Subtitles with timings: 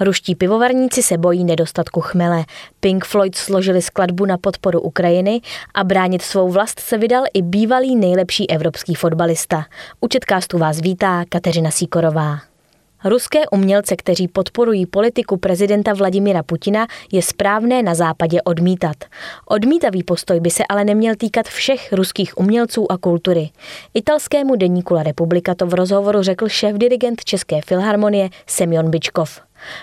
[0.00, 2.44] Ruští pivovarníci se bojí nedostatku chmele.
[2.80, 5.40] Pink Floyd složili skladbu na podporu Ukrajiny
[5.74, 9.64] a bránit svou vlast se vydal i bývalý nejlepší evropský fotbalista.
[10.00, 12.38] U Četkástu vás vítá Kateřina Síkorová.
[13.04, 18.96] Ruské umělce, kteří podporují politiku prezidenta Vladimira Putina, je správné na západě odmítat.
[19.46, 23.50] Odmítavý postoj by se ale neměl týkat všech ruských umělců a kultury.
[23.94, 29.40] Italskému deníku La Republika to v rozhovoru řekl šéf-dirigent České filharmonie Semyon Bičkov.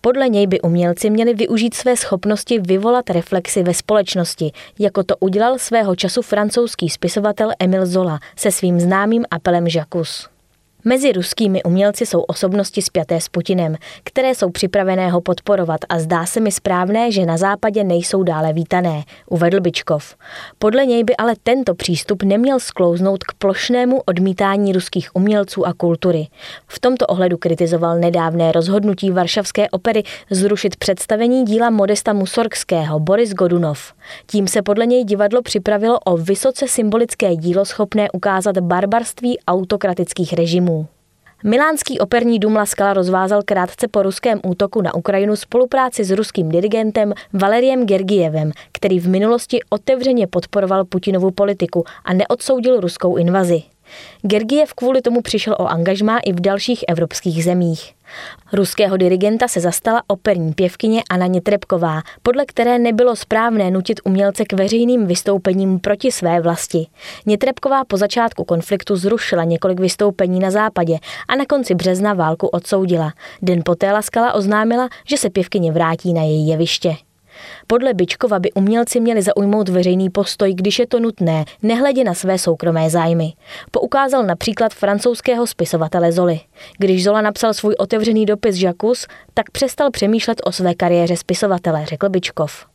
[0.00, 5.58] Podle něj by umělci měli využít své schopnosti vyvolat reflexy ve společnosti, jako to udělal
[5.58, 10.37] svého času francouzský spisovatel Emil Zola se svým známým apelem Jacques.
[10.84, 16.26] Mezi ruskými umělci jsou osobnosti spjaté s Putinem, které jsou připravené ho podporovat a zdá
[16.26, 20.16] se mi správné, že na západě nejsou dále vítané, uvedl Bičkov.
[20.58, 26.26] Podle něj by ale tento přístup neměl sklouznout k plošnému odmítání ruských umělců a kultury.
[26.66, 33.92] V tomto ohledu kritizoval nedávné rozhodnutí Varšavské opery zrušit představení díla Modesta Musorgského Boris Godunov.
[34.26, 40.77] Tím se podle něj divadlo připravilo o vysoce symbolické dílo schopné ukázat barbarství autokratických režimů.
[41.44, 46.48] Milánský operní dům La Scala rozvázal krátce po ruském útoku na Ukrajinu spolupráci s ruským
[46.48, 53.62] dirigentem Valeriem Gergijevem, který v minulosti otevřeně podporoval Putinovu politiku a neodsoudil ruskou invazi.
[54.22, 57.94] Gergiev kvůli tomu přišel o angažmá i v dalších evropských zemích.
[58.52, 64.52] Ruského dirigenta se zastala operní pěvkyně Anna Nětrebková, podle které nebylo správné nutit umělce k
[64.52, 66.86] veřejným vystoupením proti své vlasti.
[67.26, 70.98] Nětrebková po začátku konfliktu zrušila několik vystoupení na západě
[71.28, 73.12] a na konci března válku odsoudila.
[73.42, 76.96] Den poté Laskala oznámila, že se pěvkyně vrátí na její jeviště.
[77.66, 82.38] Podle Bičkova by umělci měli zaujmout veřejný postoj, když je to nutné, nehledě na své
[82.38, 83.32] soukromé zájmy.
[83.70, 86.40] Poukázal například francouzského spisovatele Zoli.
[86.78, 92.08] Když Zola napsal svůj otevřený dopis Jacques, tak přestal přemýšlet o své kariéře spisovatele, řekl
[92.08, 92.66] Bičkov.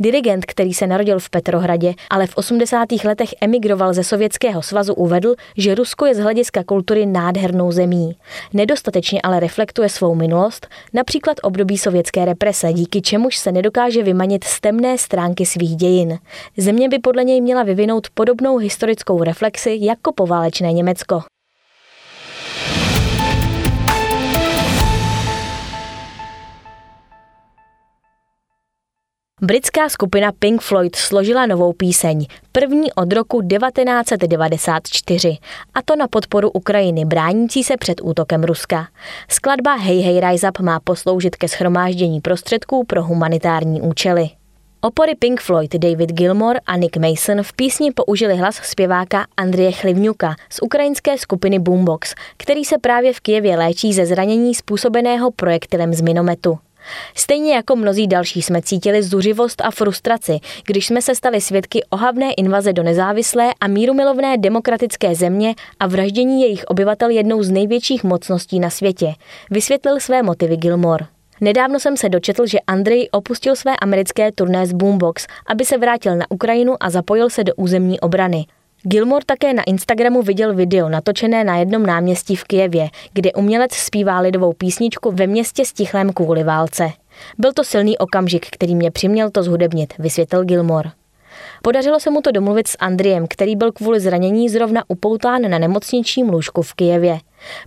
[0.00, 2.88] Dirigent, který se narodil v Petrohradě, ale v 80.
[3.04, 8.16] letech emigroval ze Sovětského svazu, uvedl, že Rusko je z hlediska kultury nádhernou zemí.
[8.52, 14.60] Nedostatečně ale reflektuje svou minulost, například období sovětské represe, díky čemuž se nedokáže vymanit z
[14.60, 16.18] temné stránky svých dějin.
[16.56, 21.33] Země by podle něj měla vyvinout podobnou historickou reflexi jako poválečné Německo.
[29.44, 35.36] Britská skupina Pink Floyd složila novou píseň, první od roku 1994,
[35.74, 38.88] a to na podporu Ukrajiny bránící se před útokem Ruska.
[39.28, 44.28] Skladba Hey Hey Rise Up má posloužit ke schromáždění prostředků pro humanitární účely.
[44.80, 50.36] Opory Pink Floyd David Gilmore a Nick Mason v písni použili hlas zpěváka Andrie Chlivňuka
[50.50, 56.00] z ukrajinské skupiny Boombox, který se právě v Kijevě léčí ze zranění způsobeného projektilem z
[56.00, 56.58] minometu.
[57.14, 62.32] Stejně jako mnozí další jsme cítili zuřivost a frustraci, když jsme se stali svědky ohavné
[62.32, 68.60] invaze do nezávislé a mírumilovné demokratické země a vraždění jejich obyvatel jednou z největších mocností
[68.60, 69.14] na světě,
[69.50, 71.06] vysvětlil své motivy Gilmore.
[71.40, 76.16] Nedávno jsem se dočetl, že Andrej opustil své americké turné z Boombox, aby se vrátil
[76.16, 78.46] na Ukrajinu a zapojil se do územní obrany.
[78.86, 84.20] Gilmore také na Instagramu viděl video natočené na jednom náměstí v Kijevě, kde umělec zpívá
[84.20, 86.90] lidovou písničku ve městě stichlém kvůli válce.
[87.38, 90.90] Byl to silný okamžik, který mě přiměl to zhudebnit, vysvětlil Gilmore.
[91.62, 96.28] Podařilo se mu to domluvit s Andriem, který byl kvůli zranění zrovna upoután na nemocničním
[96.28, 97.18] lůžku v Kijevě.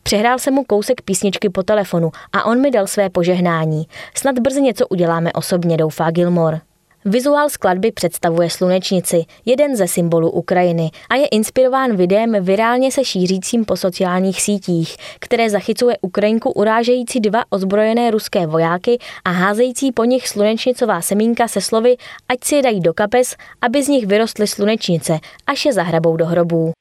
[0.04, 3.88] Přehrál se mu kousek písničky po telefonu a on mi dal své požehnání.
[4.16, 6.62] Snad brzy něco uděláme osobně, doufá Gilmore.
[7.10, 13.66] Vizuál skladby představuje slunečnici, jeden ze symbolů Ukrajiny, a je inspirován videem virálně se šířícím
[13.66, 20.28] po sociálních sítích, které zachycuje Ukrajinku urážející dva ozbrojené ruské vojáky a házející po nich
[20.28, 21.98] slunečnicová semínka se slovy,
[22.30, 26.26] ať si je dají do kapes, aby z nich vyrostly slunečnice, až je zahrabou do
[26.26, 26.72] hrobů.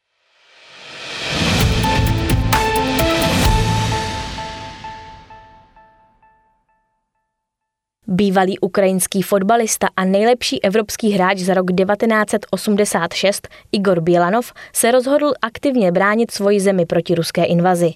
[8.08, 15.92] Bývalý ukrajinský fotbalista a nejlepší evropský hráč za rok 1986 Igor Bělanov se rozhodl aktivně
[15.92, 17.90] bránit svoji zemi proti ruské invazi.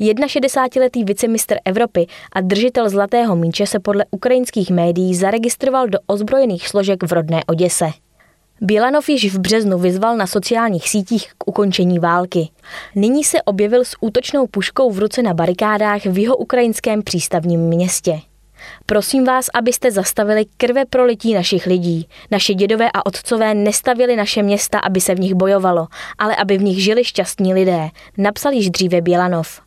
[0.00, 7.02] 61-letý vicemistr Evropy a držitel zlatého míče se podle ukrajinských médií zaregistroval do ozbrojených složek
[7.02, 7.90] v rodné Oděse.
[8.60, 12.48] Bělanov již v březnu vyzval na sociálních sítích k ukončení války.
[12.94, 18.20] Nyní se objevil s útočnou puškou v ruce na barikádách v jeho ukrajinském přístavním městě.
[18.86, 22.08] Prosím vás, abyste zastavili krve prolití našich lidí.
[22.30, 25.86] Naši dědové a otcové nestavili naše města, aby se v nich bojovalo,
[26.18, 27.88] ale aby v nich žili šťastní lidé,
[28.18, 29.60] napsal již dříve Bělanov.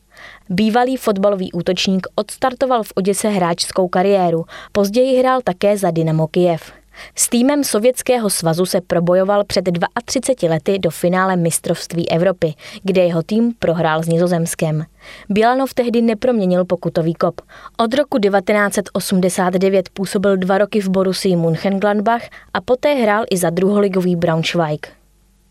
[0.50, 6.72] Bývalý fotbalový útočník odstartoval v Oděse hráčskou kariéru, později hrál také za Dynamo Kiev.
[7.16, 9.66] S týmem Sovětského svazu se probojoval před
[10.06, 12.54] 32 lety do finále mistrovství Evropy,
[12.84, 14.86] kde jeho tým prohrál s Nizozemskem.
[15.30, 17.42] Bělanov tehdy neproměnil pokutový kop.
[17.78, 22.22] Od roku 1989 působil dva roky v Borussii Mönchengladbach
[22.54, 24.97] a poté hrál i za druholigový Braunschweig.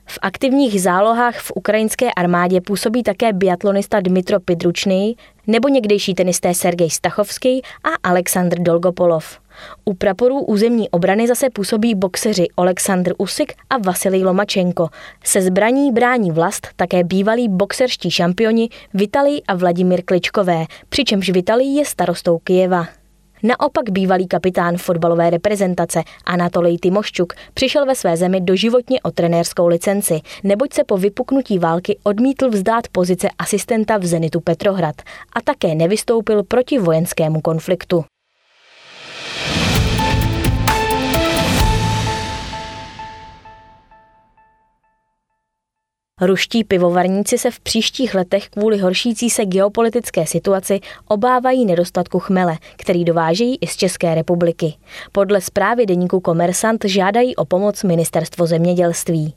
[0.09, 5.17] V aktivních zálohách v ukrajinské armádě působí také biatlonista Dmitro Pidručný
[5.47, 9.39] nebo někdejší tenisté Sergej Stachovský a Aleksandr Dolgopolov.
[9.85, 14.89] U praporů územní obrany zase působí boxeři Oleksandr Usik a Vasilij Lomačenko.
[15.25, 21.85] Se zbraní brání vlast také bývalí boxerští šampioni Vitalij a Vladimír Kličkové, přičemž Vitalij je
[21.85, 22.87] starostou Kijeva.
[23.43, 30.21] Naopak bývalý kapitán fotbalové reprezentace Anatolij Timoščuk přišel ve své zemi doživotně o trenérskou licenci,
[30.45, 34.97] neboť se po vypuknutí války odmítl vzdát pozice asistenta v Zenitu Petrohrad
[35.33, 38.05] a také nevystoupil proti vojenskému konfliktu.
[46.21, 53.05] Ruští pivovarníci se v příštích letech kvůli horšící se geopolitické situaci obávají nedostatku chmele, který
[53.05, 54.75] dovážejí i z České republiky.
[55.13, 59.35] Podle zprávy deníku Komersant žádají o pomoc ministerstvo zemědělství.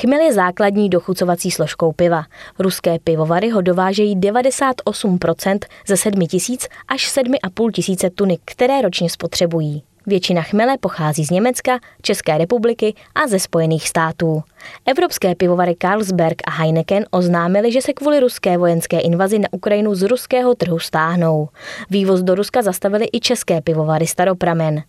[0.00, 2.24] Chmel je základní dochucovací složkou piva.
[2.58, 9.82] Ruské pivovary ho dovážejí 98% ze 7 tisíc až 7,5 tisíce tuny, které ročně spotřebují.
[10.08, 14.42] Většina chmele pochází z Německa, České republiky a ze Spojených států.
[14.86, 20.02] Evropské pivovary Carlsberg a Heineken oznámili, že se kvůli ruské vojenské invazi na Ukrajinu z
[20.02, 21.48] ruského trhu stáhnou.
[21.90, 24.82] Vývoz do Ruska zastavili i české pivovary Staropramen.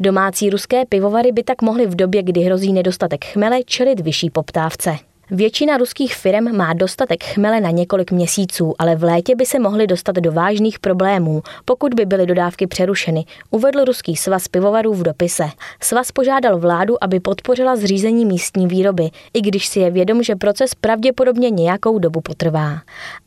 [0.00, 5.09] Domácí ruské pivovary by tak mohly v době, kdy hrozí nedostatek chmele, čelit vyšší poptávce.
[5.32, 9.86] Většina ruských firm má dostatek chmele na několik měsíců, ale v létě by se mohly
[9.86, 15.44] dostat do vážných problémů, pokud by byly dodávky přerušeny, uvedl ruský svaz pivovarů v dopise.
[15.82, 20.74] Svaz požádal vládu, aby podpořila zřízení místní výroby, i když si je vědom, že proces
[20.74, 22.78] pravděpodobně nějakou dobu potrvá.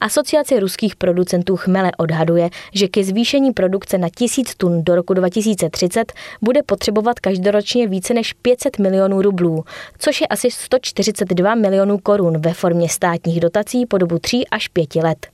[0.02, 6.14] Asociace ruských producentů chmele odhaduje, že ke zvýšení produkce na tisíc tun do roku 2030
[6.42, 9.64] bude potřebovat každoročně více než 500 milionů rublů,
[9.98, 14.68] což je asi 142 milionů milionů korun ve formě státních dotací po dobu 3 až
[14.68, 15.28] 5 let.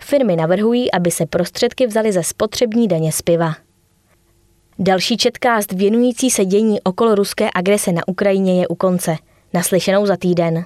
[0.00, 3.54] Firmy navrhují, aby se prostředky vzaly ze spotřební daně z piva.
[4.78, 9.16] Další četkást věnující se dění okolo ruské agrese na Ukrajině je u konce.
[9.52, 10.64] Naslyšenou za týden.